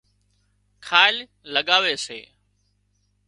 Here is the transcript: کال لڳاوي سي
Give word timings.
کال 0.87 1.15
لڳاوي 1.53 1.93
سي 2.05 2.19